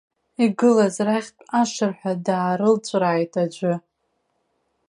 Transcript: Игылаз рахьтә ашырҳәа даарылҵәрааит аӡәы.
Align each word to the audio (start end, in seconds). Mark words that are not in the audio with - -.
Игылаз 0.43 0.95
рахьтә 1.07 1.43
ашырҳәа 1.59 2.13
даарылҵәрааит 2.25 3.33
аӡәы. 3.43 3.73